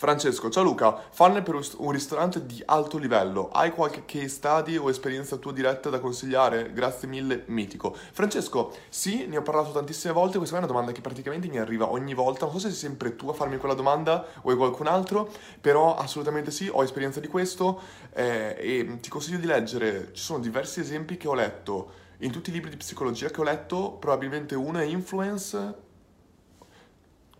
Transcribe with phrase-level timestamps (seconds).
[0.00, 4.88] Francesco, ciao Luca, funnel per un ristorante di alto livello, hai qualche case study o
[4.88, 6.72] esperienza tua diretta da consigliare?
[6.72, 7.94] Grazie mille, mitico.
[7.94, 11.90] Francesco, sì, ne ho parlato tantissime volte, questa è una domanda che praticamente mi arriva
[11.90, 14.86] ogni volta, non so se sei sempre tu a farmi quella domanda o è qualcun
[14.86, 15.30] altro,
[15.60, 17.82] però assolutamente sì, ho esperienza di questo
[18.14, 21.90] eh, e ti consiglio di leggere, ci sono diversi esempi che ho letto
[22.20, 25.88] in tutti i libri di psicologia che ho letto, probabilmente uno è Influence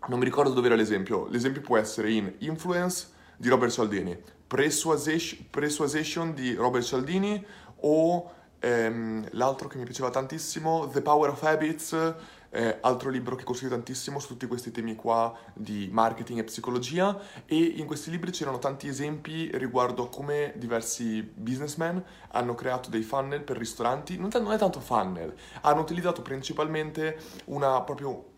[0.07, 3.07] non mi ricordo dove era l'esempio, l'esempio può essere in Influence
[3.37, 4.17] di Robert Cialdini,
[4.47, 7.43] Persuasion, di Robert Cialdini
[7.81, 12.15] o ehm, l'altro che mi piaceva tantissimo, The Power of Habits,
[12.53, 17.17] eh, altro libro che consiglio tantissimo su tutti questi temi qua di marketing e psicologia.
[17.45, 23.41] E in questi libri c'erano tanti esempi riguardo come diversi businessmen hanno creato dei funnel
[23.41, 28.30] per ristoranti, non è tanto funnel, hanno utilizzato principalmente una proprio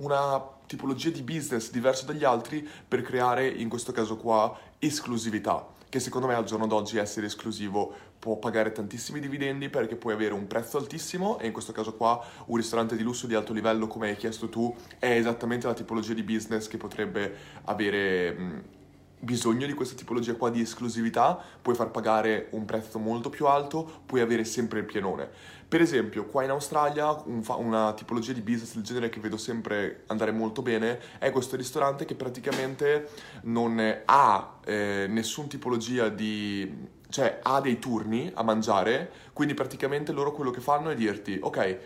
[0.00, 6.00] una tipologia di business diversa dagli altri per creare, in questo caso qua, esclusività, che
[6.00, 10.46] secondo me al giorno d'oggi essere esclusivo può pagare tantissimi dividendi perché puoi avere un
[10.46, 14.10] prezzo altissimo e in questo caso qua un ristorante di lusso di alto livello come
[14.10, 18.78] hai chiesto tu è esattamente la tipologia di business che potrebbe avere
[19.20, 24.02] bisogno di questa tipologia qua di esclusività, puoi far pagare un prezzo molto più alto,
[24.06, 25.28] puoi avere sempre il pienone.
[25.68, 29.36] Per esempio, qua in Australia un fa- una tipologia di business del genere che vedo
[29.36, 33.08] sempre andare molto bene è questo ristorante che praticamente
[33.42, 36.88] non ha eh, nessun tipologia di...
[37.08, 41.78] cioè ha dei turni a mangiare, quindi praticamente loro quello che fanno è dirti ok,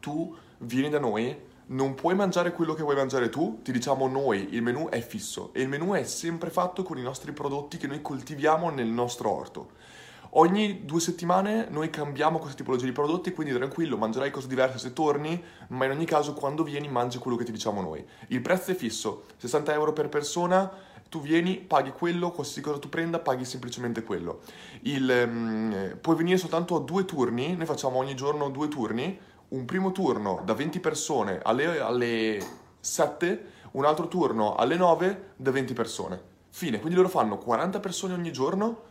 [0.00, 1.36] tu vieni da noi,
[1.68, 5.50] non puoi mangiare quello che vuoi mangiare tu, ti diciamo noi, il menù è fisso
[5.52, 9.30] e il menù è sempre fatto con i nostri prodotti che noi coltiviamo nel nostro
[9.30, 9.76] orto.
[10.32, 14.92] Ogni due settimane noi cambiamo questa tipologia di prodotti, quindi tranquillo, mangerai cose diverse se
[14.92, 18.04] torni, ma in ogni caso quando vieni mangi quello che ti diciamo noi.
[18.28, 20.70] Il prezzo è fisso, 60 euro per persona,
[21.08, 24.40] tu vieni, paghi quello, qualsiasi cosa tu prenda, paghi semplicemente quello.
[24.82, 29.64] Il, um, puoi venire soltanto a due turni, noi facciamo ogni giorno due turni, un
[29.64, 32.46] primo turno da 20 persone alle, alle
[32.80, 36.20] 7, un altro turno alle 9 da 20 persone.
[36.50, 38.82] Fine, quindi loro fanno 40 persone ogni giorno,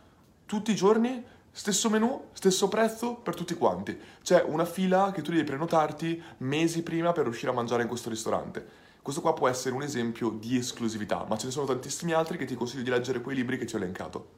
[0.46, 3.98] tutti i giorni, stesso menù, stesso prezzo per tutti quanti.
[4.22, 8.08] C'è una fila che tu devi prenotarti mesi prima per riuscire a mangiare in questo
[8.08, 8.86] ristorante.
[9.02, 12.44] Questo qua può essere un esempio di esclusività, ma ce ne sono tantissimi altri che
[12.44, 14.28] ti consiglio di leggere quei libri che ti ho elencato.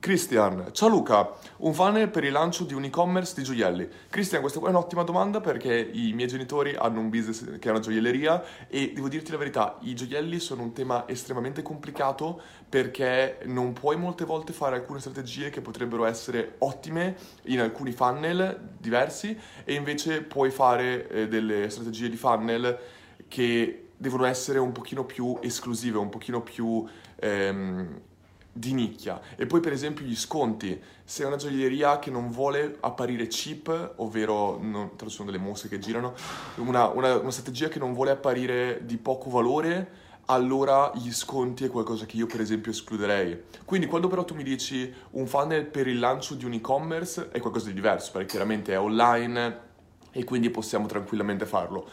[0.00, 3.88] Christian, ciao Luca, un funnel per il lancio di un e-commerce di gioielli.
[4.08, 7.80] Christian, questa è un'ottima domanda perché i miei genitori hanno un business che è una
[7.80, 13.72] gioielleria e devo dirti la verità, i gioielli sono un tema estremamente complicato perché non
[13.72, 19.74] puoi molte volte fare alcune strategie che potrebbero essere ottime in alcuni funnel diversi e
[19.74, 22.78] invece puoi fare eh, delle strategie di funnel
[23.26, 26.86] che devono essere un pochino più esclusive, un pochino più...
[27.16, 28.00] Ehm,
[28.52, 29.20] di nicchia.
[29.36, 33.94] E poi per esempio gli sconti, se è una gioielleria che non vuole apparire cheap,
[33.96, 36.14] ovvero, non, tra sono delle mosse che girano,
[36.56, 41.70] una, una, una strategia che non vuole apparire di poco valore, allora gli sconti è
[41.70, 43.44] qualcosa che io per esempio escluderei.
[43.64, 47.40] Quindi quando però tu mi dici un funnel per il lancio di un e-commerce è
[47.40, 49.66] qualcosa di diverso, perché chiaramente è online
[50.12, 51.88] e quindi possiamo tranquillamente farlo.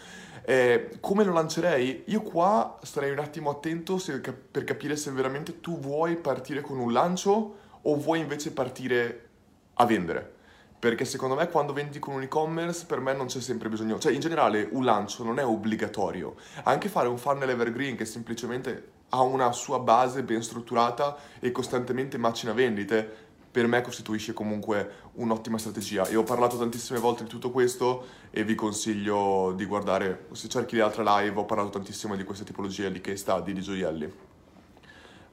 [0.48, 2.04] Eh, come lo lancerei?
[2.06, 6.78] Io qua starei un attimo attento se, per capire se veramente tu vuoi partire con
[6.78, 9.30] un lancio o vuoi invece partire
[9.74, 10.34] a vendere.
[10.78, 14.14] Perché secondo me quando vendi con un e-commerce per me non c'è sempre bisogno, cioè
[14.14, 16.36] in generale un lancio non è obbligatorio.
[16.64, 22.18] Anche fare un funnel evergreen che semplicemente ha una sua base ben strutturata e costantemente
[22.20, 23.25] macina vendite,
[23.56, 26.06] per me costituisce comunque un'ottima strategia.
[26.10, 30.76] Io ho parlato tantissime volte di tutto questo e vi consiglio di guardare, se cerchi
[30.76, 34.14] le altre live, ho parlato tantissimo di questa tipologia di case study di gioielli.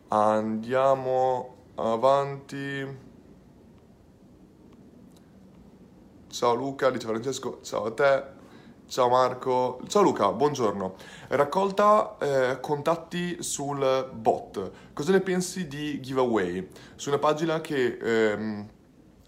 [0.06, 2.86] Andiamo avanti.
[6.28, 8.31] Ciao Luca, dice Francesco, ciao a te.
[8.92, 10.96] Ciao Marco, ciao Luca, buongiorno.
[11.28, 14.70] Raccolta eh, contatti sul bot.
[14.92, 16.68] Cosa ne pensi di giveaway?
[16.94, 18.68] Su una pagina che ehm,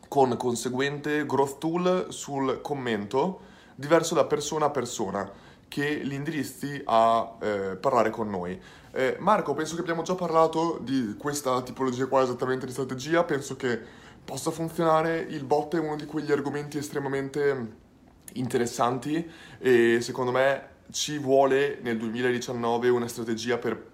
[0.06, 3.40] con conseguente growth tool sul commento
[3.74, 5.32] diverso da persona a persona
[5.66, 8.60] che li indirizzi a eh, parlare con noi.
[8.92, 13.56] Eh, Marco, penso che abbiamo già parlato di questa tipologia qua esattamente di strategia, penso
[13.56, 13.80] che
[14.22, 17.82] possa funzionare, il bot è uno di quegli argomenti estremamente
[18.32, 23.92] interessanti e secondo me ci vuole nel 2019 una strategia per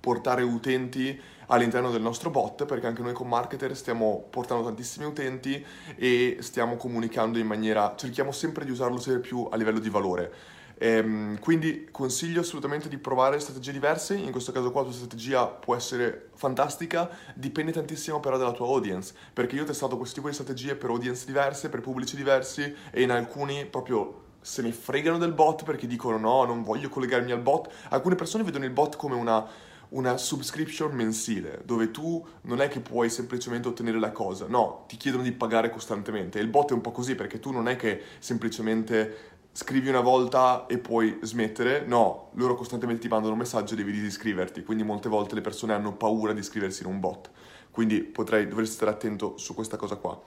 [0.00, 5.64] portare utenti all'interno del nostro bot perché anche noi con marketer stiamo portando tantissimi utenti
[5.96, 10.32] e stiamo comunicando in maniera cerchiamo sempre di usarlo sempre più a livello di valore
[10.78, 15.46] Ehm, quindi consiglio assolutamente di provare strategie diverse, in questo caso qua la tua strategia
[15.46, 20.28] può essere fantastica, dipende tantissimo però dalla tua audience, perché io ho testato questo tipo
[20.28, 25.16] di strategie per audience diverse, per pubblici diversi e in alcuni proprio se ne fregano
[25.16, 27.72] del bot perché dicono no, non voglio collegarmi al bot.
[27.88, 29.46] Alcune persone vedono il bot come una,
[29.90, 34.98] una subscription mensile, dove tu non è che puoi semplicemente ottenere la cosa, no, ti
[34.98, 36.38] chiedono di pagare costantemente.
[36.38, 40.00] E il bot è un po' così perché tu non è che semplicemente scrivi una
[40.00, 44.82] volta e puoi smettere, no, loro costantemente ti mandano un messaggio e devi disiscriverti, quindi
[44.82, 47.30] molte volte le persone hanno paura di iscriversi in un bot.
[47.70, 50.20] Quindi potrei, dovresti stare attento su questa cosa qua.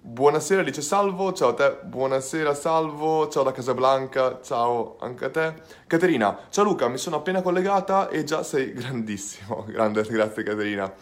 [0.00, 5.54] Buonasera, dice Salvo, ciao a te, buonasera Salvo, ciao da Casablanca, ciao anche a te.
[5.86, 10.92] Caterina, ciao Luca, mi sono appena collegata e già sei grandissimo, grande, grazie Caterina.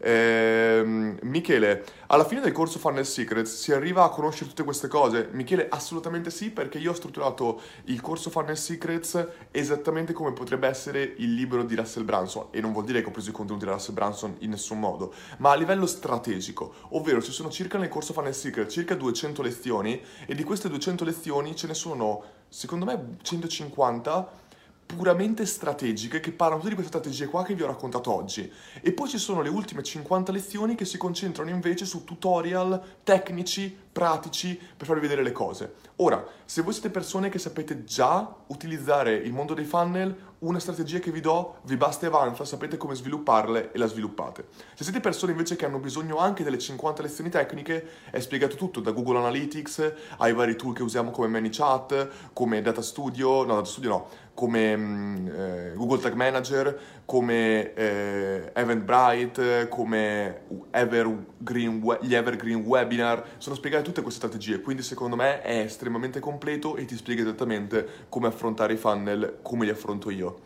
[0.00, 5.28] Eh, Michele, alla fine del corso Funnel Secrets si arriva a conoscere tutte queste cose?
[5.32, 11.02] Michele, assolutamente sì, perché io ho strutturato il corso Funnel Secrets esattamente come potrebbe essere
[11.16, 13.70] il libro di Russell Branson, e non vuol dire che ho preso i contenuti di
[13.72, 18.12] Russell Branson in nessun modo, ma a livello strategico, ovvero ci sono circa nel corso
[18.12, 23.16] Funnel Secrets circa 200 lezioni, e di queste 200 lezioni ce ne sono, secondo me,
[23.20, 24.46] 150
[24.88, 28.50] puramente strategiche che parlano tutte di queste strategie qua che vi ho raccontato oggi.
[28.80, 33.76] E poi ci sono le ultime 50 lezioni che si concentrano invece su tutorial tecnici,
[33.92, 35.74] pratici, per farvi vedere le cose.
[35.96, 41.00] Ora, se voi siete persone che sapete già utilizzare il mondo dei funnel, una strategia
[41.00, 44.46] che vi do vi basta e avanza, sapete come svilupparle e la sviluppate.
[44.74, 48.80] Se siete persone invece che hanno bisogno anche delle 50 lezioni tecniche, è spiegato tutto,
[48.80, 53.64] da Google Analytics ai vari tool che usiamo come ManyChat, come Data Studio, no, Data
[53.64, 54.08] Studio no,
[54.38, 63.56] come mm, eh, Google Tag Manager, come eh, Eventbrite, come Evergreen, gli Evergreen Webinar, sono
[63.56, 68.28] spiegate tutte queste strategie, quindi secondo me è estremamente completo e ti spiega esattamente come
[68.28, 70.42] affrontare i funnel come li affronto io.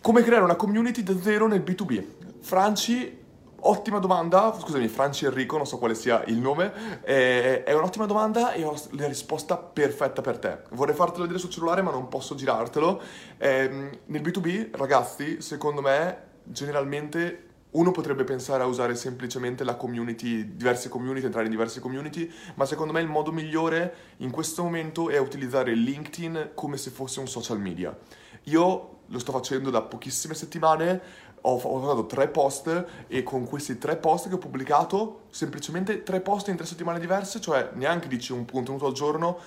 [0.00, 2.04] Come creare una community da zero nel B2B?
[2.40, 3.19] Franci
[3.62, 8.52] Ottima domanda, scusami, Franci Enrico, non so quale sia il nome, eh, è un'ottima domanda
[8.52, 10.62] e ho la risposta perfetta per te.
[10.70, 13.00] Vorrei fartelo vedere sul cellulare ma non posso girartelo.
[13.36, 20.56] Eh, nel B2B, ragazzi, secondo me, generalmente uno potrebbe pensare a usare semplicemente la community,
[20.56, 25.10] diverse community, entrare in diverse community, ma secondo me il modo migliore in questo momento
[25.10, 27.96] è utilizzare LinkedIn come se fosse un social media.
[28.44, 31.00] Io lo sto facendo da pochissime settimane,
[31.42, 36.48] ho, fatto tre post e con questi tre post che ho pubblicato, semplicemente tre post
[36.48, 39.38] in tre settimane diverse, cioè neanche dici un contenuto al giorno,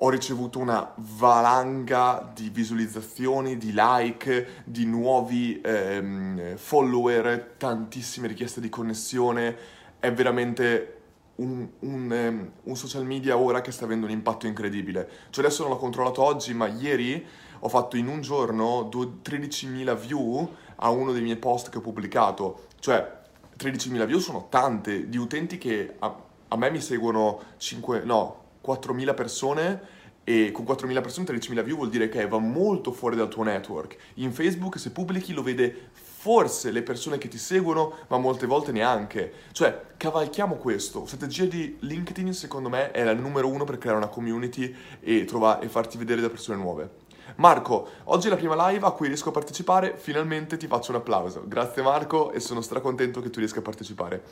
[0.00, 8.68] ho ricevuto una valanga di visualizzazioni, di like, di nuovi ehm, follower, tantissime richieste di
[8.68, 9.56] connessione.
[9.98, 10.96] È veramente
[11.36, 15.08] un, un, um, un, social media ora che sta avendo un impatto incredibile.
[15.30, 17.24] Cioè adesso non l'ho controllato oggi, ma ieri
[17.60, 22.66] ho fatto in un giorno 13.000 view a uno dei miei post che ho pubblicato.
[22.78, 23.24] Cioè
[23.58, 26.14] 13.000 view sono tante di utenti che a,
[26.48, 29.94] a me mi seguono 5, no, 4.000 persone
[30.24, 33.96] e con 4.000 persone 13.000 view vuol dire che va molto fuori dal tuo network.
[34.14, 38.72] In Facebook se pubblichi lo vede forse le persone che ti seguono, ma molte volte
[38.72, 39.32] neanche.
[39.52, 41.06] Cioè, cavalchiamo questo.
[41.06, 45.60] Strategia di LinkedIn secondo me è la numero uno per creare una community e, trova-
[45.60, 46.90] e farti vedere da persone nuove.
[47.34, 50.98] Marco, oggi è la prima live a cui riesco a partecipare, finalmente ti faccio un
[50.98, 51.42] applauso.
[51.46, 54.22] Grazie Marco e sono stracontento che tu riesca a partecipare.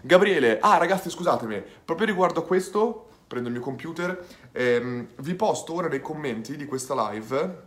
[0.00, 5.74] Gabriele, ah ragazzi scusatemi, proprio riguardo a questo, prendo il mio computer, ehm, vi posto
[5.74, 7.62] ora nei commenti di questa live,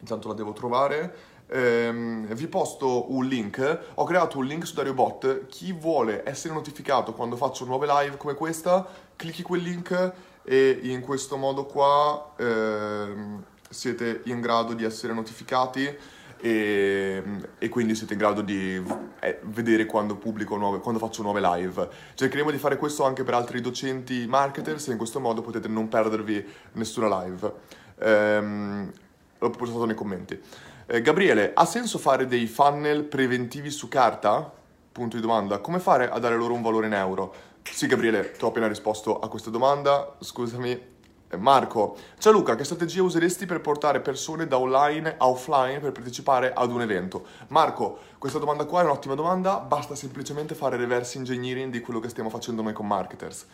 [0.00, 1.14] intanto la devo trovare,
[1.46, 7.14] ehm, vi posto un link, ho creato un link su DarioBot, chi vuole essere notificato
[7.14, 13.44] quando faccio nuove live come questa, clicchi quel link e in questo modo qua ehm,
[13.68, 15.96] siete in grado di essere notificati
[16.40, 17.22] e,
[17.58, 18.80] e, quindi siete in grado di
[19.20, 21.88] eh, vedere quando pubblico nuove, quando faccio nuove live.
[22.14, 25.88] Cercheremo di fare questo anche per altri docenti marketers e in questo modo potete non
[25.88, 27.52] perdervi nessuna live.
[28.00, 28.92] Ehm,
[29.38, 30.40] l'ho postato nei commenti.
[30.86, 34.52] Eh, Gabriele, ha senso fare dei funnel preventivi su carta?
[34.92, 35.58] Punto di domanda.
[35.58, 37.34] Come fare a dare loro un valore in euro?
[37.62, 40.16] Sì, Gabriele, ti ho appena risposto a questa domanda.
[40.20, 40.96] Scusami,
[41.36, 46.54] Marco, ciao Luca, che strategia useresti per portare persone da online a offline per partecipare
[46.54, 47.26] ad un evento?
[47.48, 52.08] Marco, questa domanda qua è un'ottima domanda, basta semplicemente fare reverse engineering di quello che
[52.08, 53.46] stiamo facendo noi con marketers.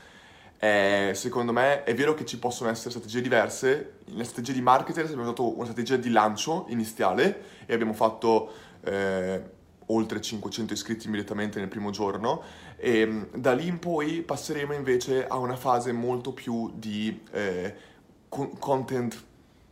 [0.56, 5.08] Eh, secondo me è vero che ci possono essere strategie diverse, nella strategia di marketers
[5.08, 8.52] abbiamo dato una strategia di lancio iniziale e abbiamo fatto
[8.84, 9.42] eh,
[9.86, 12.42] oltre 500 iscritti immediatamente nel primo giorno
[12.76, 17.74] e mm, da lì in poi passeremo invece a una fase molto più di eh,
[18.28, 19.22] content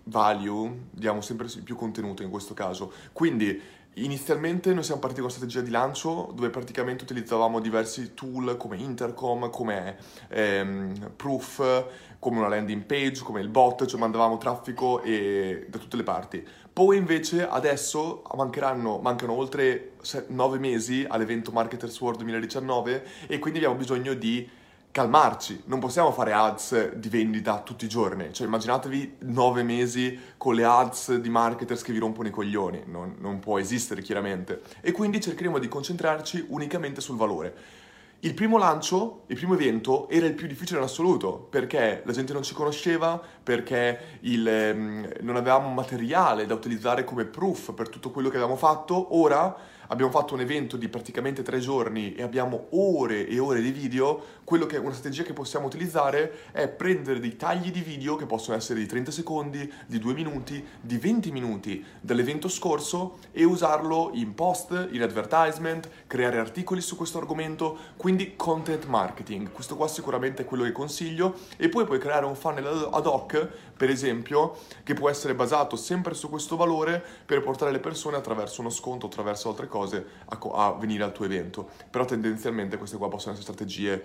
[0.04, 2.92] value, diamo sempre più contenuto in questo caso.
[3.12, 3.60] Quindi
[3.94, 8.76] inizialmente noi siamo partiti con una strategia di lancio dove praticamente utilizzavamo diversi tool come
[8.76, 9.96] Intercom, come
[10.28, 11.86] ehm, Proof,
[12.18, 16.46] come una landing page, come il bot, cioè mandavamo traffico e, da tutte le parti.
[16.72, 19.91] Poi invece adesso mancano oltre
[20.28, 24.48] 9 mesi all'evento Marketers World 2019 e quindi abbiamo bisogno di
[24.92, 30.54] calmarci, non possiamo fare ads di vendita tutti i giorni, cioè immaginatevi nove mesi con
[30.54, 34.92] le ads di marketers che vi rompono i coglioni, non, non può esistere chiaramente, e
[34.92, 37.80] quindi cercheremo di concentrarci unicamente sul valore.
[38.24, 42.32] Il primo lancio, il primo evento, era il più difficile in assoluto perché la gente
[42.32, 48.12] non ci conosceva, perché il, ehm, non avevamo materiale da utilizzare come proof per tutto
[48.12, 49.18] quello che avevamo fatto.
[49.18, 49.56] Ora
[49.92, 54.40] abbiamo fatto un evento di praticamente tre giorni e abbiamo ore e ore di video,
[54.42, 58.24] quello che è una strategia che possiamo utilizzare è prendere dei tagli di video che
[58.24, 64.10] possono essere di 30 secondi, di 2 minuti, di 20 minuti dall'evento scorso e usarlo
[64.14, 69.52] in post, in advertisement, creare articoli su questo argomento, quindi content marketing.
[69.52, 73.48] Questo qua sicuramente è quello che consiglio e poi puoi creare un funnel ad hoc,
[73.76, 78.60] per esempio, che può essere basato sempre su questo valore per portare le persone attraverso
[78.60, 81.68] uno sconto, attraverso altre cose a, a venire al tuo evento.
[81.90, 84.04] Però tendenzialmente queste qua possono essere strategie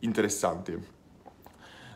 [0.00, 0.98] interessanti.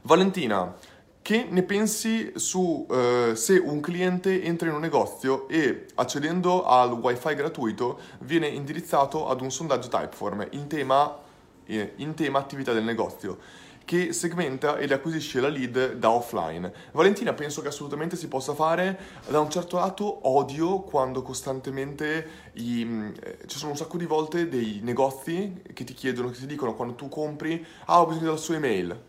[0.02, 0.76] Valentina,
[1.22, 6.92] che ne pensi su uh, se un cliente entra in un negozio e accedendo al
[6.92, 11.18] wifi gratuito viene indirizzato ad un sondaggio Typeform in tema,
[11.64, 13.38] eh, in tema attività del negozio?
[13.84, 16.72] Che segmenta ed acquisisce la lead da offline.
[16.92, 18.98] Valentina penso che assolutamente si possa fare,
[19.28, 24.48] da un certo lato odio quando costantemente i, eh, ci sono un sacco di volte
[24.48, 28.36] dei negozi che ti chiedono, che ti dicono quando tu compri, ah ho bisogno della
[28.36, 29.00] sua email.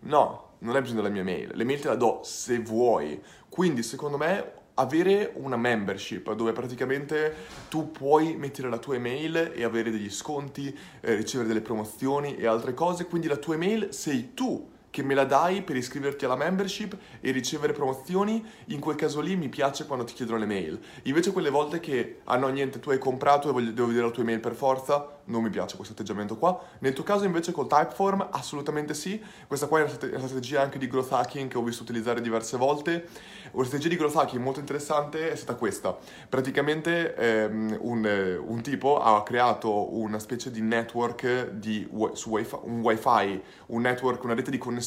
[0.00, 3.20] No, non hai bisogno della mia mail, l'email te la do se vuoi.
[3.48, 7.34] Quindi secondo me avere una membership dove praticamente
[7.68, 12.46] tu puoi mettere la tua email e avere degli sconti, eh, ricevere delle promozioni e
[12.46, 16.36] altre cose, quindi la tua email sei tu che me la dai per iscriverti alla
[16.36, 20.78] membership e ricevere promozioni, in quel caso lì mi piace quando ti chiedono le mail.
[21.04, 24.22] Invece quelle volte che, ah niente, tu hai comprato e voglio, devo vedere la tua
[24.22, 26.60] email per forza, non mi piace questo atteggiamento qua.
[26.80, 30.86] Nel tuo caso invece col Typeform assolutamente sì, questa qua è una strategia anche di
[30.88, 33.08] growth hacking che ho visto utilizzare diverse volte.
[33.52, 35.96] Una strategia di growth hacking molto interessante è stata questa.
[36.28, 42.80] Praticamente ehm, un, un, tipo ha creato una specie di network di, su wifi, un
[42.80, 44.80] wifi, un network, una rete di connessione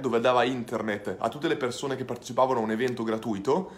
[0.00, 3.70] dove dava internet a tutte le persone che partecipavano a un evento gratuito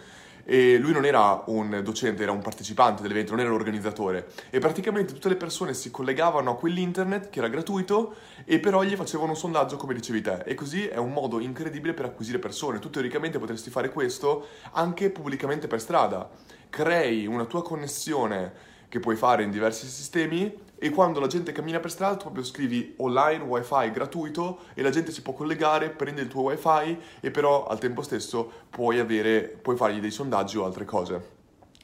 [0.43, 5.13] e lui non era un docente, era un partecipante dell'evento, non era l'organizzatore e praticamente
[5.13, 9.37] tutte le persone si collegavano a quell'internet che era gratuito e però gli facevano un
[9.37, 12.79] sondaggio come dicevi te e così è un modo incredibile per acquisire persone.
[12.79, 16.29] Tu teoricamente potresti fare questo anche pubblicamente per strada.
[16.69, 21.79] Crei una tua connessione che puoi fare in diversi sistemi e quando la gente cammina
[21.79, 26.21] per strada tu proprio scrivi online wifi gratuito e la gente si può collegare, prende
[26.21, 30.65] il tuo wifi e però al tempo stesso puoi, avere, puoi fargli dei sondaggi o
[30.65, 31.39] altre cose.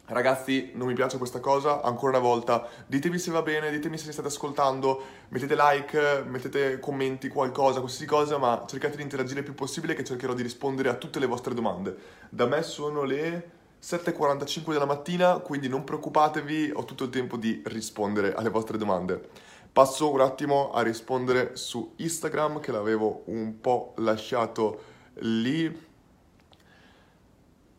[0.08, 4.08] Ragazzi, non mi piace questa cosa, ancora una volta, ditemi se va bene, ditemi se
[4.08, 9.46] mi state ascoltando, mettete like, mettete commenti, qualcosa, qualsiasi cosa, ma cercate di interagire il
[9.46, 11.96] più possibile che cercherò di rispondere a tutte le vostre domande.
[12.30, 13.57] Da me sono le
[13.88, 19.30] 7.45 della mattina, quindi non preoccupatevi, ho tutto il tempo di rispondere alle vostre domande.
[19.72, 24.82] Passo un attimo a rispondere su Instagram che l'avevo un po' lasciato
[25.20, 25.87] lì.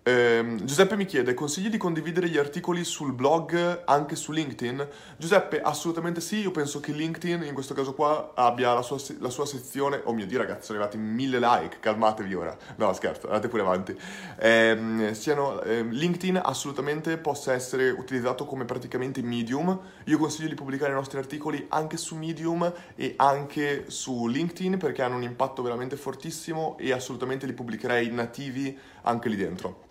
[0.08, 4.88] Eh, Giuseppe mi chiede, consigli di condividere gli articoli sul blog anche su LinkedIn?
[5.18, 9.28] Giuseppe, assolutamente sì, io penso che LinkedIn in questo caso qua abbia la sua, la
[9.28, 13.48] sua sezione, oh mio dio ragazzi, sono arrivati mille like, calmatevi ora, no scherzo, andate
[13.48, 13.94] pure avanti.
[14.38, 20.90] Eh, siano, eh, LinkedIn assolutamente possa essere utilizzato come praticamente medium, io consiglio di pubblicare
[20.90, 25.96] i nostri articoli anche su Medium e anche su LinkedIn perché hanno un impatto veramente
[25.96, 29.84] fortissimo e assolutamente li pubblicherei nativi anche lì dentro.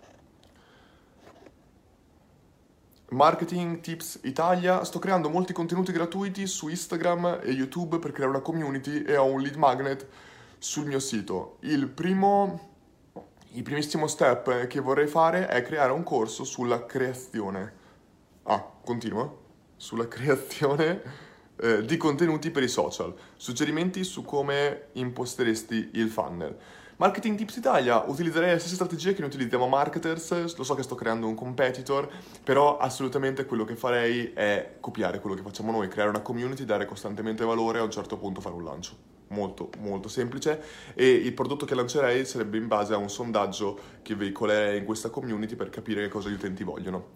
[3.10, 8.42] Marketing Tips Italia, sto creando molti contenuti gratuiti su Instagram e YouTube per creare una
[8.42, 10.06] community e ho un lead magnet
[10.58, 11.56] sul mio sito.
[11.60, 12.74] Il primo,
[13.52, 17.72] il primissimo step che vorrei fare è creare un corso sulla creazione.
[18.42, 19.46] Ah, continuo?
[19.76, 21.00] Sulla creazione
[21.56, 23.14] eh, di contenuti per i social.
[23.36, 26.56] Suggerimenti su come imposteresti il funnel.
[27.00, 30.96] Marketing Tips Italia, utilizzerei le stesse strategie che noi utilizziamo marketers, lo so che sto
[30.96, 32.10] creando un competitor,
[32.42, 36.86] però assolutamente quello che farei è copiare quello che facciamo noi, creare una community, dare
[36.86, 38.96] costantemente valore e a un certo punto fare un lancio.
[39.28, 40.60] molto molto semplice
[40.94, 45.08] e il prodotto che lancerei sarebbe in base a un sondaggio che veicolerei in questa
[45.08, 47.10] community per capire che cosa gli utenti vogliono.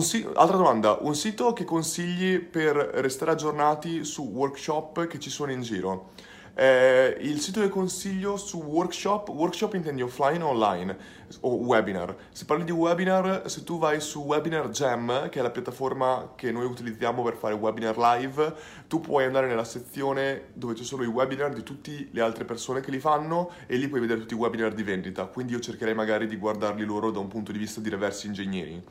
[0.00, 5.52] Si- altra domanda, un sito che consigli per restare aggiornati su workshop che ci sono
[5.52, 6.10] in giro?
[6.56, 10.96] Eh, il sito che consiglio su workshop, workshop intendi offline o online
[11.40, 12.14] o webinar.
[12.30, 16.52] Se parli di webinar, se tu vai su Webinar Jam, che è la piattaforma che
[16.52, 18.54] noi utilizziamo per fare webinar live,
[18.86, 22.80] tu puoi andare nella sezione dove ci sono i webinar di tutte le altre persone
[22.80, 25.24] che li fanno e lì puoi vedere tutti i webinar di vendita.
[25.24, 28.82] Quindi io cercherei magari di guardarli loro da un punto di vista di reversi ingegneri.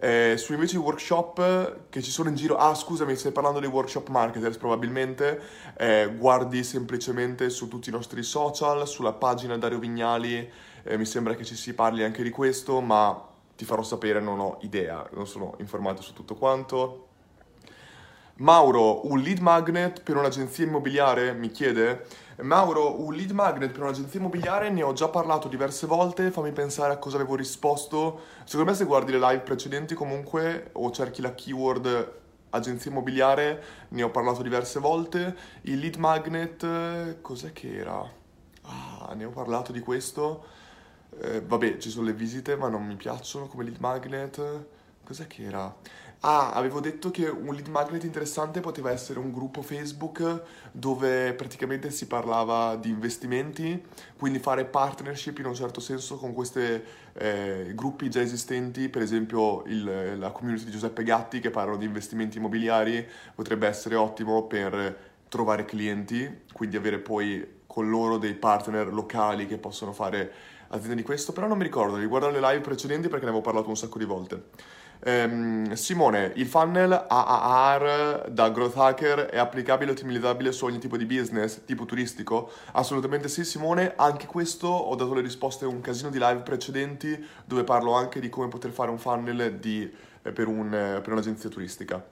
[0.00, 3.68] Eh, su invece i workshop che ci sono in giro, ah scusami, stai parlando dei
[3.68, 5.40] workshop marketers probabilmente,
[5.76, 10.48] eh, guardi semplicemente su tutti i nostri social, sulla pagina Dario Vignali,
[10.84, 13.26] eh, mi sembra che ci si parli anche di questo, ma
[13.56, 17.07] ti farò sapere, non ho idea, non sono informato su tutto quanto.
[18.40, 21.32] Mauro, un lead magnet per un'agenzia immobiliare?
[21.32, 22.06] Mi chiede.
[22.42, 26.92] Mauro, un lead magnet per un'agenzia immobiliare ne ho già parlato diverse volte, fammi pensare
[26.92, 28.20] a cosa avevo risposto.
[28.44, 32.12] Secondo me se guardi le live precedenti comunque o cerchi la keyword
[32.50, 35.36] agenzia immobiliare, ne ho parlato diverse volte.
[35.62, 38.08] Il lead magnet, cos'è che era?
[38.62, 40.44] Ah, ne ho parlato di questo.
[41.20, 44.66] Eh, vabbè, ci sono le visite, ma non mi piacciono come lead magnet.
[45.02, 45.74] Cos'è che era?
[46.22, 51.92] Ah, avevo detto che un lead magnet interessante poteva essere un gruppo Facebook dove praticamente
[51.92, 53.80] si parlava di investimenti,
[54.16, 56.82] quindi fare partnership in un certo senso con questi
[57.12, 61.84] eh, gruppi già esistenti, per esempio il, la community di Giuseppe Gatti che parlano di
[61.84, 64.98] investimenti immobiliari, potrebbe essere ottimo per
[65.28, 70.32] trovare clienti, quindi avere poi con loro dei partner locali che possono fare
[70.70, 73.68] aziende di questo, però non mi ricordo, riguardo le live precedenti perché ne avevo parlato
[73.68, 74.76] un sacco di volte.
[75.00, 80.96] Um, Simone, il funnel AAR da Growth Hacker è applicabile e ottimizzabile su ogni tipo
[80.96, 82.50] di business, tipo turistico?
[82.72, 83.92] Assolutamente sì, Simone.
[83.94, 88.18] Anche questo ho dato le risposte a un casino di live precedenti dove parlo anche
[88.18, 89.88] di come poter fare un funnel di,
[90.22, 92.04] eh, per, un, eh, per, un'agenzia turistica.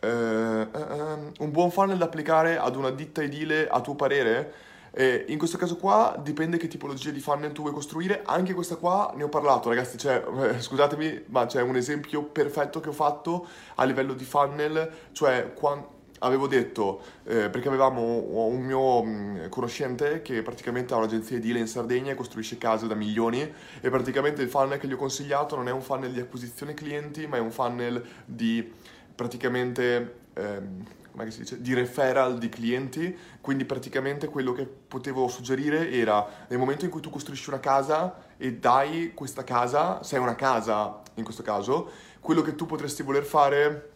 [0.00, 4.52] Uh, uh, un buon funnel da applicare ad una ditta edile, a tuo parere?
[4.98, 8.76] Eh, in questo caso qua dipende che tipologia di funnel tu vuoi costruire, anche questa
[8.76, 12.92] qua ne ho parlato ragazzi, cioè, eh, scusatemi ma c'è un esempio perfetto che ho
[12.92, 18.02] fatto a livello di funnel, cioè quando avevo detto, eh, perché avevamo
[18.46, 22.86] un mio mh, mm, conoscente che praticamente ha un'agenzia edile in Sardegna e costruisce case
[22.86, 26.20] da milioni e praticamente il funnel che gli ho consigliato non è un funnel di
[26.20, 28.72] acquisizione clienti ma è un funnel di
[29.14, 30.20] praticamente...
[30.32, 30.84] Ehm,
[31.16, 36.58] come si dice, di referral di clienti, quindi praticamente quello che potevo suggerire era nel
[36.58, 41.02] momento in cui tu costruisci una casa e dai questa casa, se è una casa
[41.14, 43.90] in questo caso, quello che tu potresti voler fare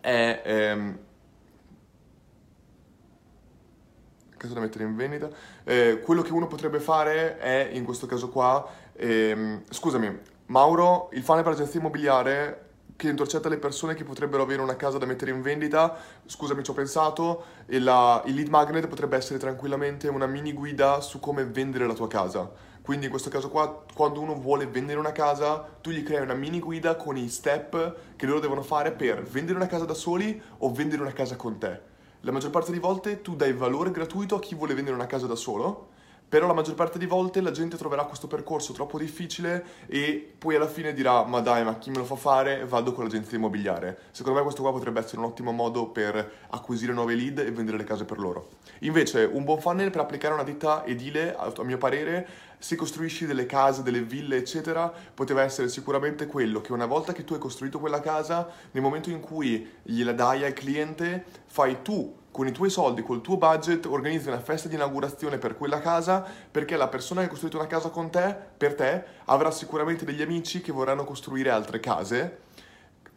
[0.00, 0.42] è...
[0.44, 0.98] Ehm,
[4.36, 5.28] casa da mettere in vendita.
[5.64, 10.16] Eh, quello che uno potrebbe fare è, in questo caso qua, ehm, scusami,
[10.46, 12.67] Mauro, il funnel per agenzia immobiliare
[12.98, 16.72] che intercetta le persone che potrebbero avere una casa da mettere in vendita, scusami ci
[16.72, 21.44] ho pensato, e la, il lead magnet potrebbe essere tranquillamente una mini guida su come
[21.44, 22.50] vendere la tua casa.
[22.82, 26.34] Quindi in questo caso qua, quando uno vuole vendere una casa, tu gli crei una
[26.34, 30.42] mini guida con i step che loro devono fare per vendere una casa da soli
[30.58, 31.80] o vendere una casa con te.
[32.22, 35.28] La maggior parte delle volte tu dai valore gratuito a chi vuole vendere una casa
[35.28, 35.90] da solo
[36.28, 40.56] però la maggior parte delle volte la gente troverà questo percorso troppo difficile e poi
[40.56, 43.98] alla fine dirà ma dai ma chi me lo fa fare vado con l'agenzia immobiliare.
[44.10, 47.78] Secondo me questo qua potrebbe essere un ottimo modo per acquisire nuove lead e vendere
[47.78, 48.48] le case per loro.
[48.80, 53.46] Invece un buon funnel per applicare una ditta edile a mio parere se costruisci delle
[53.46, 57.78] case, delle ville eccetera poteva essere sicuramente quello che una volta che tu hai costruito
[57.78, 62.70] quella casa nel momento in cui gliela dai al cliente fai tu con i tuoi
[62.70, 67.18] soldi, col tuo budget, organizzi una festa di inaugurazione per quella casa perché la persona
[67.18, 71.02] che ha costruito una casa con te, per te, avrà sicuramente degli amici che vorranno
[71.02, 72.38] costruire altre case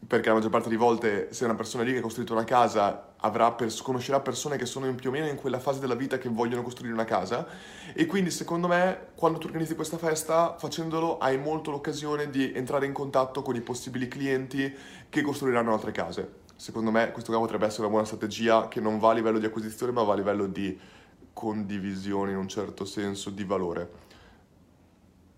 [0.07, 3.10] perché la maggior parte delle volte se una persona lì che ha costruito una casa
[3.55, 6.27] per, conoscerà persone che sono in più o meno in quella fase della vita che
[6.27, 7.45] vogliono costruire una casa.
[7.93, 12.88] E quindi secondo me quando tu organizzi questa festa facendolo hai molto l'occasione di entrare
[12.88, 14.75] in contatto con i possibili clienti
[15.10, 19.00] che costruiranno altre case secondo me questo qua potrebbe essere una buona strategia che non
[19.00, 20.80] va a livello di acquisizione ma va a livello di
[21.34, 23.89] condivisione in un certo senso di valore.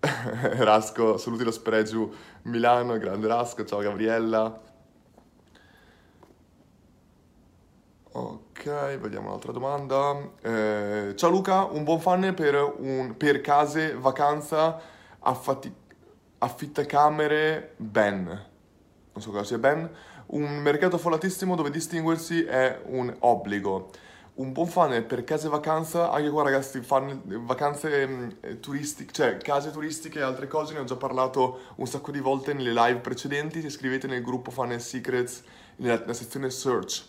[0.00, 4.60] Rasco, saluti lo Spregiu Milano, grande Rasco, ciao Gabriella.
[8.12, 10.30] Ok, vediamo un'altra domanda.
[10.42, 14.78] Eh, ciao Luca, un buon funnel per, un, per case, vacanza,
[15.20, 15.74] affatti,
[16.36, 18.24] affittacamere, Ben.
[18.24, 19.90] Non so cosa sia Ben
[20.26, 23.90] un mercato affollatissimo dove distinguersi è un obbligo.
[24.36, 29.70] Un buon funnel per case vacanza, anche qua ragazzi, funnel, vacanze mm, turistiche, cioè case
[29.70, 33.60] turistiche e altre cose, ne ho già parlato un sacco di volte nelle live precedenti,
[33.60, 35.44] se iscrivete nel gruppo Funnel Secrets,
[35.76, 37.04] nella, nella sezione search,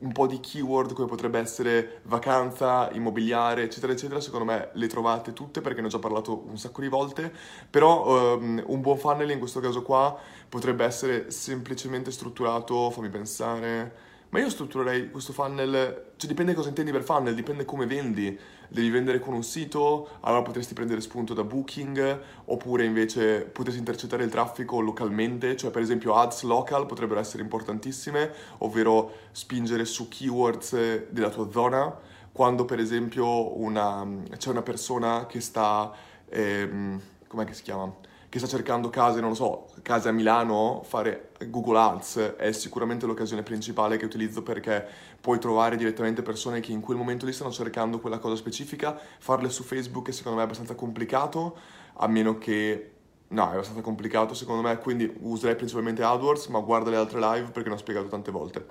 [0.00, 5.32] un po' di keyword come potrebbe essere vacanza, immobiliare, eccetera, eccetera, secondo me le trovate
[5.32, 7.32] tutte perché ne ho già parlato un sacco di volte,
[7.68, 10.16] però um, un buon funnel in questo caso qua
[10.48, 16.90] potrebbe essere semplicemente strutturato, fammi pensare ma io strutturerei questo funnel, cioè dipende cosa intendi
[16.90, 18.36] per funnel, dipende come vendi.
[18.68, 24.24] Devi vendere con un sito, allora potresti prendere spunto da Booking, oppure invece potresti intercettare
[24.24, 31.08] il traffico localmente, cioè per esempio ads local potrebbero essere importantissime, ovvero spingere su keywords
[31.10, 31.96] della tua zona,
[32.32, 35.92] quando per esempio una, c'è una persona che sta,
[36.28, 37.92] ehm, com'è che si chiama?
[38.34, 43.06] Che sta cercando case, non lo so, case a Milano, fare Google Ads è sicuramente
[43.06, 44.84] l'occasione principale che utilizzo perché
[45.20, 49.50] puoi trovare direttamente persone che in quel momento lì stanno cercando quella cosa specifica, farle
[49.50, 51.56] su Facebook è secondo me abbastanza complicato,
[51.98, 52.90] a meno che...
[53.28, 57.50] No, è abbastanza complicato secondo me, quindi userei principalmente AdWords, ma guarda le altre live
[57.52, 58.66] perché ne ho spiegato tante volte.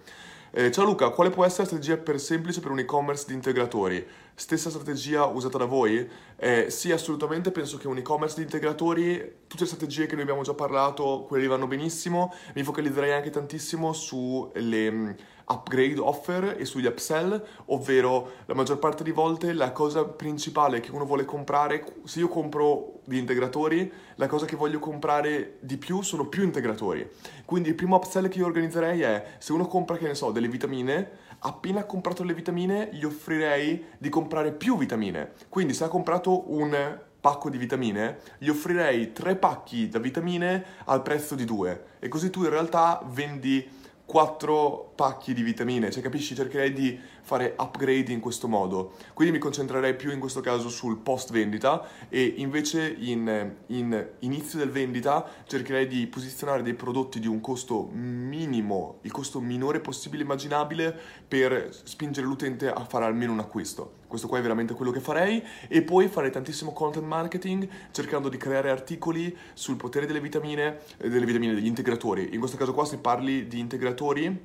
[0.55, 4.05] Eh, ciao Luca, quale può essere la strategia per semplice per un e-commerce di integratori?
[4.35, 6.07] Stessa strategia usata da voi?
[6.35, 10.43] Eh, sì, assolutamente, penso che un e-commerce di integratori, tutte le strategie che noi abbiamo
[10.43, 17.43] già parlato, quelle vanno benissimo, mi focalizzerei anche tantissimo sulle upgrade offer e sugli upsell,
[17.65, 22.27] ovvero la maggior parte di volte la cosa principale che uno vuole comprare, se io
[22.27, 27.09] compro di integratori, la cosa che voglio comprare di più sono più integratori.
[27.45, 30.47] Quindi il primo upsell che io organizzerei è se uno compra, che ne so, delle
[30.47, 35.31] vitamine, appena comprato le vitamine gli offrirei di comprare più vitamine.
[35.49, 41.01] Quindi se ha comprato un pacco di vitamine, gli offrirei tre pacchi da vitamine al
[41.01, 43.65] prezzo di due e così tu in realtà vendi
[44.05, 46.35] quattro pacchi di vitamine, cioè capisci?
[46.35, 48.93] Cercherei di fare upgrade in questo modo.
[49.13, 54.59] Quindi mi concentrerei più in questo caso sul post vendita e invece in, in, inizio
[54.59, 60.23] del vendita cercherei di posizionare dei prodotti di un costo minimo, il costo minore possibile
[60.23, 60.95] immaginabile
[61.27, 64.01] per spingere l'utente a fare almeno un acquisto.
[64.13, 68.37] Questo qua è veramente quello che farei e poi fare tantissimo content marketing cercando di
[68.37, 72.29] creare articoli sul potere delle vitamine, eh, delle vitamine degli integratori.
[72.31, 74.39] In questo caso qua se parli di integratori,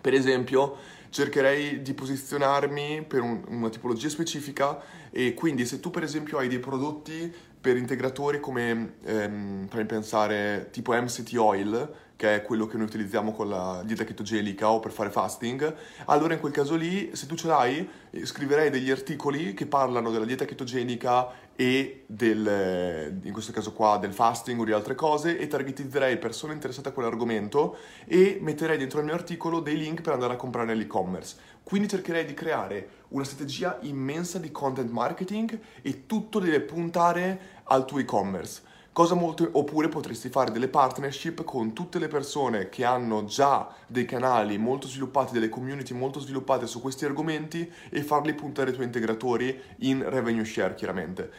[0.00, 0.74] per esempio,
[1.10, 6.48] cercherei di posizionarmi per un, una tipologia specifica e quindi se tu per esempio hai
[6.48, 12.78] dei prodotti per integratori come, ehm, fammi pensare, tipo MCT Oil, che è quello che
[12.78, 15.74] noi utilizziamo con la dieta chetogenica o per fare fasting,
[16.06, 17.88] allora in quel caso lì, se tu ce l'hai,
[18.22, 24.12] scriverei degli articoli che parlano della dieta chetogenica e del, in questo caso qua del
[24.12, 27.76] fasting o di altre cose e targetizzerei persone interessate a quell'argomento
[28.06, 31.36] e metterei dentro il mio articolo dei link per andare a comprare nell'e-commerce.
[31.62, 37.84] Quindi cercherei di creare una strategia immensa di content marketing e tutto deve puntare al
[37.84, 38.62] tuo e-commerce.
[38.98, 44.56] Molto, oppure potresti fare delle partnership con tutte le persone che hanno già dei canali
[44.56, 49.60] molto sviluppati, delle community molto sviluppate su questi argomenti e farli puntare ai tuoi integratori
[49.80, 51.30] in revenue share chiaramente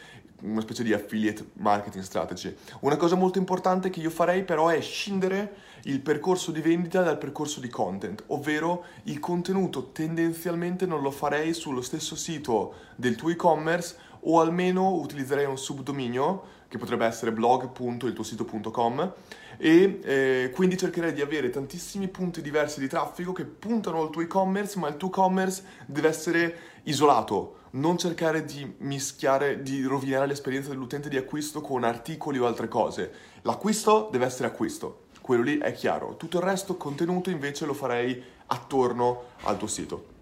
[0.44, 2.56] una specie di affiliate marketing strategy.
[2.82, 7.18] Una cosa molto importante che io farei però è scindere il percorso di vendita dal
[7.18, 13.30] percorso di content, ovvero il contenuto tendenzialmente non lo farei sullo stesso sito del tuo
[13.30, 19.14] e-commerce o almeno utilizzerei un subdominio che potrebbe essere blog.iltuosito.com
[19.58, 24.22] e eh, quindi cercherei di avere tantissimi punti diversi di traffico che puntano al tuo
[24.22, 30.70] e-commerce, ma il tuo e-commerce deve essere isolato, non cercare di mischiare, di rovinare l'esperienza
[30.70, 33.12] dell'utente di acquisto con articoli o altre cose.
[33.42, 36.16] L'acquisto deve essere acquisto, quello lì è chiaro.
[36.18, 40.16] Tutto il resto, contenuto, invece lo farei attorno al tuo sito.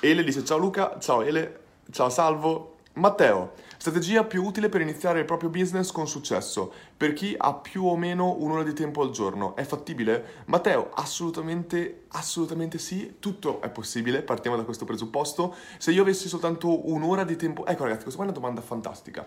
[0.00, 5.24] Ele dice ciao Luca, ciao Ele, ciao Salvo, Matteo, strategia più utile per iniziare il
[5.24, 9.56] proprio business con successo, per chi ha più o meno un'ora di tempo al giorno.
[9.56, 10.42] È fattibile?
[10.44, 15.54] Matteo, assolutamente, assolutamente sì, tutto è possibile, partiamo da questo presupposto.
[15.78, 17.64] Se io avessi soltanto un'ora di tempo...
[17.64, 19.26] Ecco ragazzi, questa è una domanda fantastica.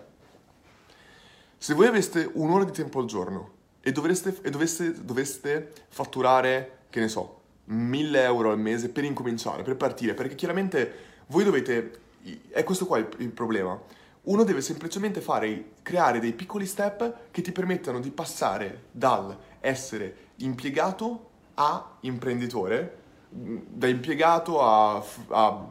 [1.57, 3.49] Se voi aveste un'ora di tempo al giorno
[3.81, 9.63] e, dovreste, e doveste, doveste fatturare, che ne so, 1000 euro al mese per incominciare,
[9.63, 10.93] per partire, perché chiaramente
[11.25, 12.01] voi dovete
[12.49, 13.79] è questo qua il, il problema.
[14.25, 20.15] Uno deve semplicemente fare, creare dei piccoli step che ti permettano di passare dal essere
[20.37, 25.67] impiegato a imprenditore, da impiegato a, a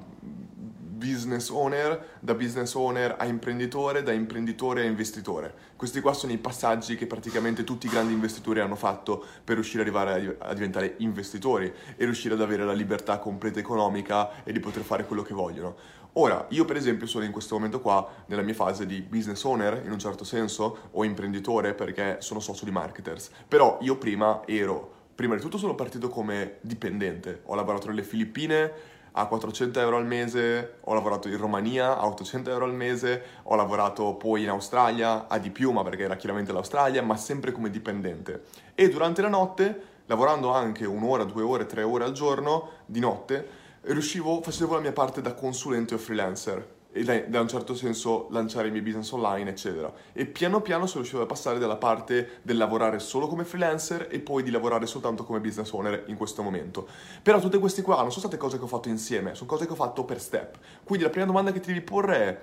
[1.03, 5.55] business owner, da business owner a imprenditore, da imprenditore a investitore.
[5.75, 9.83] Questi qua sono i passaggi che praticamente tutti i grandi investitori hanno fatto per riuscire
[9.83, 14.61] ad arrivare a diventare investitori e riuscire ad avere la libertà completa economica e di
[14.61, 15.75] poter fare quello che vogliono.
[16.15, 19.81] Ora, io per esempio sono in questo momento qua nella mia fase di business owner,
[19.83, 24.93] in un certo senso, o imprenditore perché sono socio di marketers, però io prima ero,
[25.15, 28.73] prima di tutto sono partito come dipendente, ho lavorato nelle Filippine
[29.13, 33.55] a 400 euro al mese, ho lavorato in Romania a 800 euro al mese, ho
[33.55, 37.71] lavorato poi in Australia a di più, ma perché era chiaramente l'Australia, ma sempre come
[37.71, 38.43] dipendente.
[38.75, 43.61] E durante la notte, lavorando anche un'ora, due ore, tre ore al giorno, di notte,
[43.83, 48.29] riuscivo, facevo la mia parte da consulente o freelancer e da, da, un certo senso
[48.31, 49.93] lanciare i miei business online, eccetera.
[50.13, 54.21] E piano piano sono riuscito a passare dalla parte del lavorare solo come freelancer e
[54.21, 56.87] poi di lavorare soltanto come business owner in questo momento.
[57.23, 59.73] Però tutte queste qua non sono state cose che ho fatto insieme, sono cose che
[59.73, 60.59] ho fatto per step.
[60.85, 62.41] Quindi la prima domanda che ti devi porre è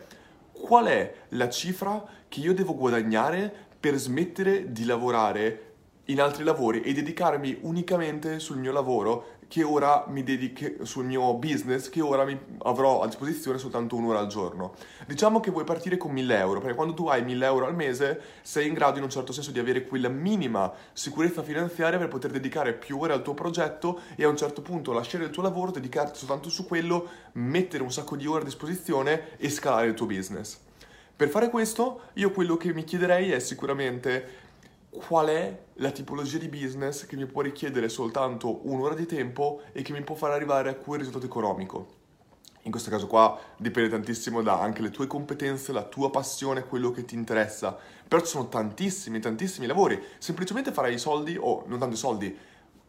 [0.52, 5.68] qual è la cifra che io devo guadagnare per smettere di lavorare
[6.06, 11.34] in altri lavori e dedicarmi unicamente sul mio lavoro che ora mi dedichi sul mio
[11.34, 12.24] business che ora
[12.60, 14.76] avrò a disposizione soltanto un'ora al giorno.
[15.08, 18.22] Diciamo che vuoi partire con 1000 euro, perché quando tu hai 1000 euro al mese
[18.44, 22.30] sei in grado in un certo senso di avere quella minima sicurezza finanziaria per poter
[22.30, 25.72] dedicare più ore al tuo progetto e a un certo punto lasciare il tuo lavoro,
[25.72, 30.06] dedicarti soltanto su quello, mettere un sacco di ore a disposizione e scalare il tuo
[30.06, 30.60] business.
[31.16, 34.48] Per fare questo, io quello che mi chiederei è sicuramente
[34.90, 39.82] qual è la tipologia di business che mi può richiedere soltanto un'ora di tempo e
[39.82, 41.98] che mi può far arrivare a quel risultato economico.
[42.64, 46.92] In questo caso qua dipende tantissimo da anche le tue competenze, la tua passione, quello
[46.92, 47.78] che ti interessa.
[48.08, 50.02] Però ci sono tantissimi, tantissimi lavori.
[50.18, 52.38] Semplicemente farai i soldi, o non tanto i soldi,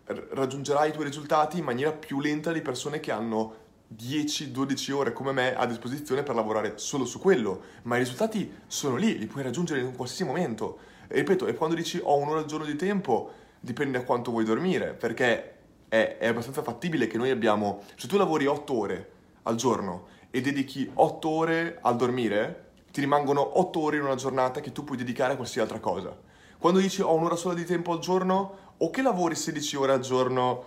[0.04, 3.54] raggiungerai i tuoi risultati in maniera più lenta di persone che hanno
[3.96, 7.62] 10-12 ore come me a disposizione per lavorare solo su quello.
[7.82, 10.78] Ma i risultati sono lì, li puoi raggiungere in un qualsiasi momento.
[11.12, 14.44] E ripeto, e quando dici ho un'ora al giorno di tempo, dipende da quanto vuoi
[14.44, 15.56] dormire, perché
[15.88, 19.10] è, è abbastanza fattibile che noi abbiamo, se tu lavori 8 ore
[19.42, 24.60] al giorno e dedichi 8 ore al dormire, ti rimangono 8 ore in una giornata
[24.60, 26.16] che tu puoi dedicare a qualsiasi altra cosa.
[26.58, 30.00] Quando dici ho un'ora sola di tempo al giorno, o che lavori 16 ore al
[30.00, 30.64] giorno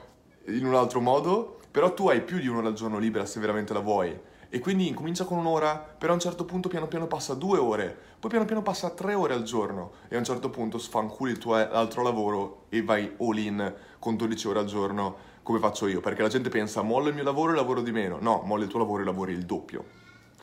[0.47, 3.71] in un altro modo, però tu hai più di un'ora al giorno libera se veramente
[3.71, 4.19] la vuoi
[4.53, 7.57] e quindi incomincia con un'ora, però a un certo punto piano piano passa a due
[7.57, 11.31] ore, poi piano piano passa tre ore al giorno e a un certo punto sfanculi
[11.31, 15.87] il tuo altro lavoro e vai all in con 12 ore al giorno come faccio
[15.87, 18.63] io, perché la gente pensa mollo il mio lavoro e lavoro di meno, no, mollo
[18.63, 19.83] il tuo lavoro e lavori il doppio,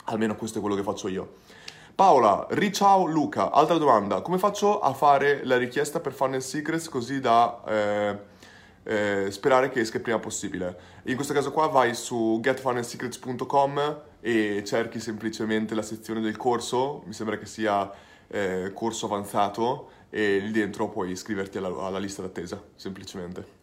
[0.05, 1.37] almeno questo è quello che faccio io.
[1.95, 7.19] Paola, riciao Luca, altra domanda, come faccio a fare la richiesta per Funnel Secrets così
[7.19, 7.63] da...
[7.67, 8.19] Eh,
[8.83, 10.79] eh, sperare che esca il prima possibile.
[11.05, 17.13] In questo caso qua vai su getfunnelsecrets.com e cerchi semplicemente la sezione del corso, mi
[17.13, 17.91] sembra che sia
[18.29, 23.59] eh, corso avanzato e lì dentro puoi iscriverti alla, alla lista d'attesa, semplicemente.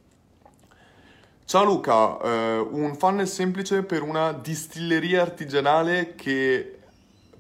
[1.45, 6.79] Ciao Luca, eh, un funnel semplice per una distilleria artigianale che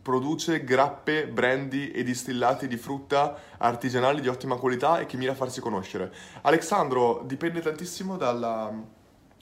[0.01, 5.35] produce grappe, brandy e distillati di frutta artigianali di ottima qualità e che mira a
[5.35, 6.13] farsi conoscere.
[6.43, 8.71] Alessandro, dipende tantissimo dalla,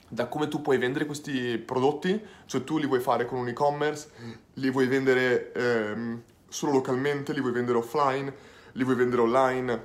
[0.08, 4.08] da come tu puoi vendere questi prodotti, cioè tu li vuoi fare con un e-commerce,
[4.54, 8.32] li vuoi vendere ehm, solo localmente, li vuoi vendere offline,
[8.72, 9.84] li vuoi vendere online,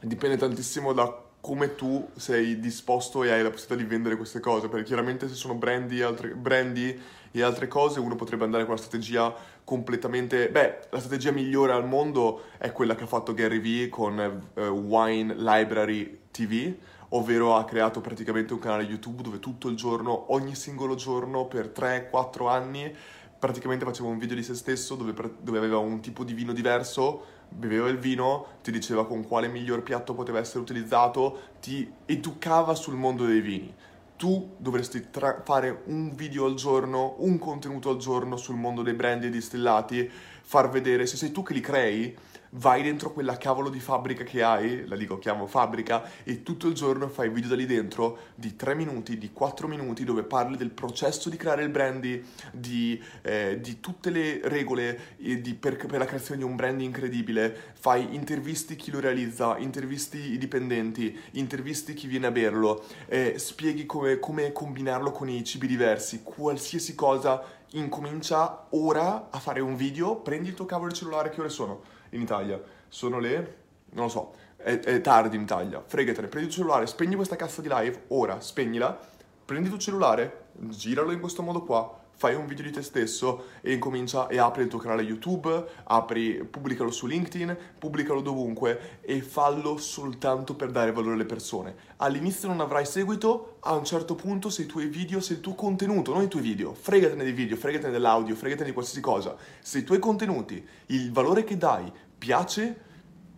[0.00, 4.68] dipende tantissimo da come tu sei disposto e hai la possibilità di vendere queste cose,
[4.68, 6.98] perché chiaramente se sono brandy altre, brandy
[7.32, 10.50] e altre cose uno potrebbe andare con la strategia completamente...
[10.50, 14.60] Beh, la strategia migliore al mondo è quella che ha fatto Gary Vee con uh,
[14.60, 16.74] Wine Library TV,
[17.14, 21.72] ovvero ha creato praticamente un canale YouTube dove tutto il giorno, ogni singolo giorno, per
[21.74, 22.94] 3-4 anni,
[23.38, 27.40] praticamente faceva un video di se stesso dove, dove aveva un tipo di vino diverso
[27.54, 32.94] beveva il vino, ti diceva con quale miglior piatto poteva essere utilizzato, ti educava sul
[32.94, 33.72] mondo dei vini.
[34.16, 38.94] Tu dovresti tra- fare un video al giorno, un contenuto al giorno sul mondo dei
[38.94, 40.08] brand e distillati,
[40.42, 42.16] far vedere se sei tu che li crei,
[42.54, 46.74] vai dentro quella cavolo di fabbrica che hai, la dico chiamo fabbrica, e tutto il
[46.74, 50.70] giorno fai video da lì dentro di 3 minuti, di 4 minuti, dove parli del
[50.70, 56.04] processo di creare il brandy, di, eh, di tutte le regole di, per, per, la
[56.04, 62.06] creazione di un brand incredibile, fai intervisti chi lo realizza, intervisti i dipendenti, intervisti chi
[62.06, 68.66] viene a berlo, eh, spieghi come, come combinarlo con i cibi diversi, qualsiasi cosa incomincia
[68.70, 72.00] ora a fare un video, prendi il tuo cavolo cellulare, che ore sono?
[72.12, 72.60] In Italia.
[72.88, 73.56] Sono le...
[73.90, 75.82] non lo so, è, è tardi in Italia.
[75.84, 78.98] Fregatene, prendi il cellulare, spegni questa cassa di live, ora, spegnila,
[79.44, 83.46] prendi il tuo cellulare, giralo in questo modo qua, fai un video di te stesso
[83.62, 89.20] e incomincia e apri il tuo canale YouTube, apri, pubblicalo su LinkedIn, pubblicalo dovunque e
[89.22, 91.74] fallo soltanto per dare valore alle persone.
[91.96, 95.56] All'inizio non avrai seguito, a un certo punto se i tuoi video, se il tuo
[95.56, 99.78] contenuto, non i tuoi video, fregatene dei video, fregatene dell'audio, fregatene di qualsiasi cosa, se
[99.78, 102.82] i tuoi contenuti, il valore che dai piace,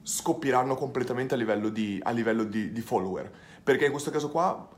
[0.02, 3.32] scoppieranno completamente a livello di, a livello di, di follower.
[3.62, 4.68] Perché in questo caso qua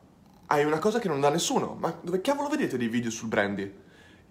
[0.46, 1.74] hai una cosa che non dà nessuno.
[1.76, 3.84] Ma dove cavolo vedete dei video sul brandy?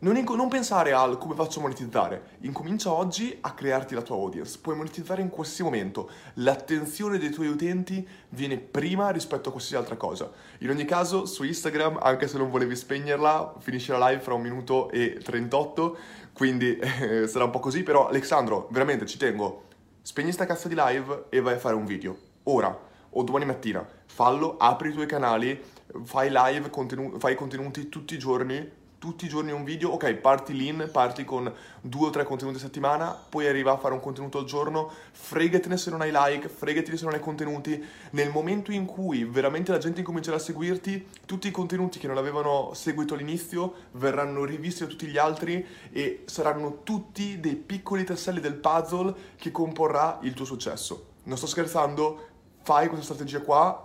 [0.06, 2.38] Non, inco- non, pensare al come faccio a monetizzare.
[2.42, 4.60] Incomincia oggi a crearti la tua audience.
[4.62, 6.12] Puoi monetizzare in qualsiasi momento.
[6.36, 10.32] L'attenzione dei tuoi utenti viene prima rispetto a qualsiasi altra cosa.
[10.60, 14.44] In ogni caso, su Instagram, anche se non volevi spegnerla, finisce la live fra un
[14.44, 15.98] minuto e 38.
[16.34, 17.82] Quindi eh, sarà un po' così.
[17.82, 19.64] Però, Alessandro, veramente ci tengo
[20.04, 22.16] spegni sta cazzo di live e vai a fare un video.
[22.44, 23.84] Ora o domani mattina.
[24.06, 25.60] Fallo, apri i tuoi canali,
[26.04, 30.56] fai live, contenu- fai contenuti tutti i giorni, tutti i giorni un video, ok, parti
[30.56, 34.40] lean, parti con due o tre contenuti a settimana, poi arriva a fare un contenuto
[34.40, 37.84] al giorno, fregatene se non hai like, fregatene se non hai contenuti.
[38.12, 42.18] Nel momento in cui veramente la gente incomincerà a seguirti, tutti i contenuti che non
[42.18, 48.40] avevano seguito all'inizio verranno rivisti da tutti gli altri e saranno tutti dei piccoli tasselli
[48.40, 51.14] del puzzle che comporrà il tuo successo.
[51.24, 52.28] Non sto scherzando,
[52.62, 53.85] fai questa strategia qua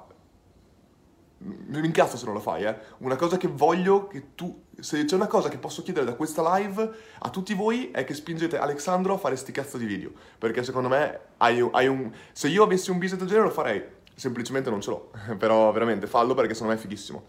[1.43, 2.77] mi incazzo se non lo fai, eh.
[2.99, 4.65] Una cosa che voglio che tu.
[4.79, 8.13] Se c'è una cosa che posso chiedere da questa live a tutti voi è che
[8.13, 10.11] spingete Alessandro a fare sti cazzo di video.
[10.39, 12.13] Perché secondo me hai, hai un.
[12.33, 13.83] Se io avessi un business del genere lo farei.
[14.15, 15.11] Semplicemente non ce l'ho.
[15.39, 17.25] Però veramente fallo perché secondo me è fighissimo.